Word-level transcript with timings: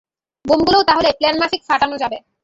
বোমগুলোও 0.45 0.83
তাহলে 0.83 1.09
প্ল্যানমাফিক 1.11 1.61
ফাটানো 1.67 1.95
যাবে। 1.97 2.17